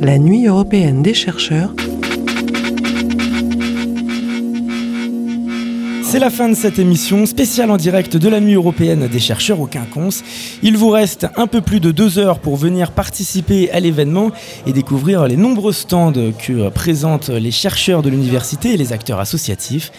la 0.00 0.18
nuit 0.18 0.46
européenne 0.46 1.02
des 1.02 1.12
chercheurs 1.12 1.74
C'est 6.10 6.18
la 6.18 6.28
fin 6.28 6.48
de 6.48 6.56
cette 6.56 6.80
émission 6.80 7.24
spéciale 7.24 7.70
en 7.70 7.76
direct 7.76 8.16
de 8.16 8.28
la 8.28 8.40
nuit 8.40 8.54
européenne 8.54 9.06
des 9.06 9.20
chercheurs 9.20 9.60
au 9.60 9.68
Quinconce. 9.68 10.24
Il 10.60 10.76
vous 10.76 10.90
reste 10.90 11.28
un 11.36 11.46
peu 11.46 11.60
plus 11.60 11.78
de 11.78 11.92
deux 11.92 12.18
heures 12.18 12.40
pour 12.40 12.56
venir 12.56 12.90
participer 12.90 13.70
à 13.70 13.78
l'événement 13.78 14.32
et 14.66 14.72
découvrir 14.72 15.28
les 15.28 15.36
nombreux 15.36 15.72
stands 15.72 16.32
que 16.36 16.68
présentent 16.70 17.28
les 17.28 17.52
chercheurs 17.52 18.02
de 18.02 18.10
l'université 18.10 18.74
et 18.74 18.76
les 18.76 18.92
acteurs 18.92 19.20
associatifs. 19.20 19.92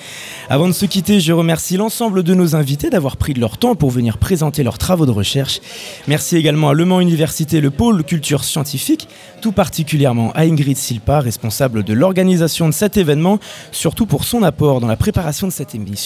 Avant 0.49 0.67
de 0.67 0.73
se 0.73 0.85
quitter, 0.85 1.21
je 1.21 1.31
remercie 1.31 1.77
l'ensemble 1.77 2.23
de 2.23 2.33
nos 2.33 2.57
invités 2.57 2.89
d'avoir 2.89 3.15
pris 3.15 3.33
de 3.33 3.39
leur 3.39 3.57
temps 3.57 3.75
pour 3.75 3.89
venir 3.89 4.17
présenter 4.17 4.63
leurs 4.63 4.77
travaux 4.77 5.05
de 5.05 5.11
recherche. 5.11 5.61
Merci 6.09 6.35
également 6.35 6.67
à 6.67 6.73
Le 6.73 6.83
Mans 6.83 6.99
Université, 6.99 7.61
le 7.61 7.71
pôle 7.71 8.03
culture 8.03 8.43
scientifique, 8.43 9.07
tout 9.39 9.53
particulièrement 9.53 10.33
à 10.33 10.41
Ingrid 10.41 10.75
Silpa, 10.75 11.21
responsable 11.21 11.85
de 11.85 11.93
l'organisation 11.93 12.67
de 12.67 12.73
cet 12.73 12.97
événement, 12.97 13.39
surtout 13.71 14.05
pour 14.05 14.25
son 14.25 14.43
apport 14.43 14.81
dans 14.81 14.87
la 14.87 14.97
préparation 14.97 15.47
de 15.47 15.53
cette 15.53 15.73
émission. 15.73 16.00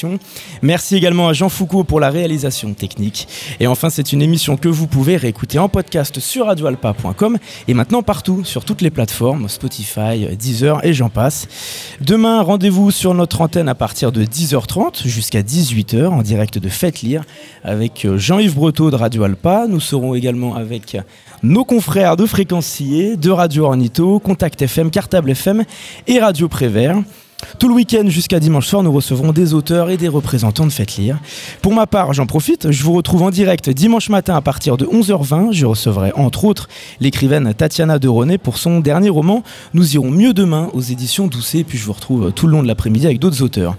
Merci 0.62 0.95
également 0.95 1.27
à 1.27 1.34
Jean 1.34 1.49
Foucault 1.49 1.84
pour 1.84 1.99
la 1.99 2.09
réalisation 2.09 2.73
technique. 2.73 3.27
Et 3.59 3.67
enfin, 3.67 3.90
c'est 3.90 4.12
une 4.13 4.21
émission 4.21 4.58
que 4.58 4.68
vous 4.68 4.88
pouvez 4.88 5.18
réécouter 5.18 5.59
en 5.59 5.70
podcast 5.70 6.20
sur 6.20 6.48
radioalpa.com 6.48 7.38
et 7.68 7.73
maintenant 7.73 8.04
partout 8.04 8.44
sur 8.44 8.66
toutes 8.66 8.81
les 8.81 8.90
plateformes, 8.90 9.48
Spotify, 9.48 10.27
Deezer 10.38 10.84
et 10.85 10.94
j'en 10.94 11.09
passe. 11.09 11.48
Demain, 12.02 12.41
rendez-vous 12.41 12.91
sur 12.91 13.13
notre 13.13 13.41
antenne 13.41 13.70
à 13.70 13.76
partir 13.76 14.12
de 14.12 14.26
10h30 14.26 15.08
jusqu'à 15.08 15.41
18h 15.41 16.07
en 16.07 16.21
direct 16.21 16.57
de 16.57 16.70
Faites 16.70 17.02
Lire 17.02 17.23
avec 17.63 18.07
Jean-Yves 18.16 18.55
Breteau 18.55 18.91
de 18.91 18.96
Radio 18.96 19.23
Alpa. 19.23 19.66
Nous 19.68 19.80
serons 19.80 20.16
également 20.16 20.55
avec 20.55 20.98
nos 21.43 21.66
confrères 21.66 22.16
de 22.18 22.26
Fréquencier, 22.26 23.18
de 23.18 23.30
Radio 23.30 23.66
Ornito, 23.66 24.20
Contact 24.20 24.62
FM, 24.62 24.90
Cartable 24.90 25.32
FM 25.32 25.63
et 26.07 26.20
Radio 26.20 26.48
Prévert. 26.48 26.98
Tout 27.60 27.68
le 27.68 27.76
week-end 27.76 28.05
jusqu'à 28.08 28.40
dimanche 28.40 28.68
soir, 28.68 28.82
nous 28.82 28.91
recevrons 28.91 29.32
des 29.32 29.54
auteurs 29.54 29.90
et 29.90 29.98
des 29.98 30.08
représentants 30.08 30.66
de 30.66 30.72
Faites 30.72 30.96
Lire. 30.98 31.20
Pour 31.62 31.74
ma 31.74 31.86
part, 31.86 32.14
j'en 32.14 32.26
profite, 32.26 32.72
je 32.72 32.84
vous 32.84 32.94
retrouve 32.94 33.24
en 33.24 33.30
direct 33.30 33.70
dimanche 33.70 34.10
matin 34.10 34.36
à 34.36 34.42
partir 34.42 34.77
de 34.77 34.86
11h20. 34.86 35.52
Je 35.52 35.66
recevrai 35.66 36.12
entre 36.16 36.46
autres 36.46 36.70
l'écrivaine 37.00 37.54
Tatiana 37.54 38.00
de 38.00 38.08
René 38.08 38.38
pour 38.38 38.58
son 38.58 38.80
dernier 38.80 39.10
roman 39.10 39.44
Nous 39.74 39.96
irons 39.96 40.12
mieux 40.12 40.34
demain 40.34 40.70
aux 40.74 40.82
éditions 40.82 41.27
Doucet. 41.27 41.64
Puis 41.64 41.77
je 41.77 41.86
vous 41.86 41.94
retrouve 41.94 42.32
tout 42.32 42.48
le 42.48 42.54
long 42.54 42.64
de 42.64 42.68
l'après-midi 42.68 43.05
avec 43.05 43.20
d'autres 43.20 43.42
auteurs. 43.42 43.76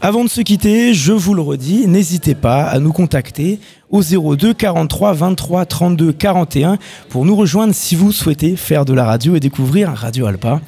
Avant 0.00 0.24
de 0.24 0.30
se 0.30 0.40
quitter, 0.40 0.94
je 0.94 1.12
vous 1.12 1.34
le 1.34 1.42
redis, 1.42 1.86
n'hésitez 1.86 2.34
pas 2.34 2.64
à 2.64 2.78
nous 2.78 2.92
contacter 2.92 3.58
au 3.90 4.02
02 4.02 4.54
43 4.54 5.12
23 5.12 5.66
32 5.66 6.12
41 6.12 6.78
pour 7.08 7.24
nous 7.24 7.34
rejoindre 7.34 7.74
si 7.74 7.96
vous 7.96 8.12
souhaitez 8.12 8.56
faire 8.56 8.84
de 8.84 8.94
la 8.94 9.04
radio 9.04 9.34
et 9.34 9.40
découvrir 9.40 9.90
Radio 9.90 10.26
Alpa 10.26 10.60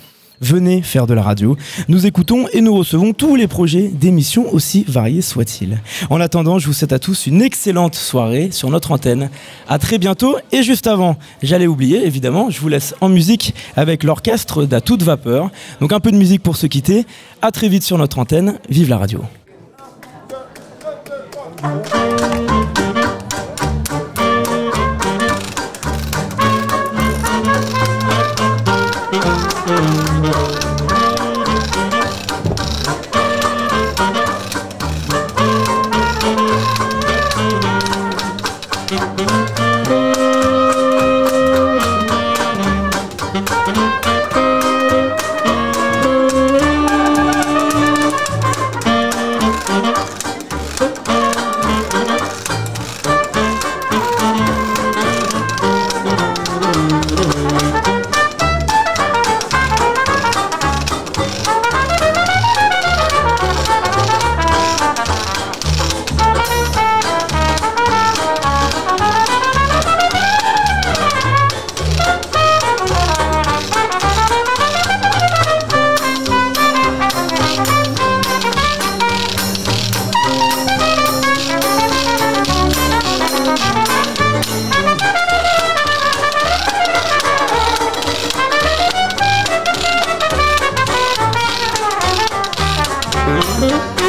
venez 0.43 0.83
faire 0.83 1.07
de 1.07 1.15
la 1.15 1.23
radio. 1.23 1.57
Nous 1.89 2.07
écoutons 2.07 2.47
et 2.53 2.61
nous 2.61 2.75
recevons 2.75 3.12
tous 3.15 3.37
les 3.37 3.47
projets 3.47 3.89
d'émissions 3.89 4.53
aussi 4.53 4.84
variés 4.87 5.23
soient-ils. 5.23 5.79
En 6.11 6.21
attendant, 6.21 6.59
je 6.59 6.67
vous 6.67 6.73
souhaite 6.73 6.93
à 6.93 6.99
tous 6.99 7.27
une 7.27 7.41
excellente 7.41 7.95
soirée 7.95 8.51
sur 8.51 8.69
notre 8.69 8.93
antenne. 8.93 9.31
À 9.69 9.79
très 9.79 9.99
bientôt 9.99 10.37
et 10.51 10.62
juste 10.62 10.87
avant, 10.87 11.17
j'allais 11.43 11.67
oublier 11.67 12.05
évidemment, 12.05 12.51
je 12.51 12.61
vous 12.61 12.69
laisse 12.69 12.95
en 13.01 13.09
musique 13.09 13.55
avec 13.77 14.05
l'orchestre 14.05 14.65
d'À 14.65 14.81
toute 14.81 15.03
vapeur. 15.03 15.51
Donc 15.81 15.93
un 15.93 16.01
peu 16.01 16.11
de 16.11 16.17
musique 16.17 16.43
pour 16.43 16.56
se 16.56 16.67
quitter. 16.67 17.06
À 17.41 17.51
très 17.51 17.69
vite 17.69 17.83
sur 17.83 17.99
notre 17.99 18.19
antenne. 18.19 18.59
Vive 18.69 18.89
la 18.89 18.99
radio. 18.99 19.21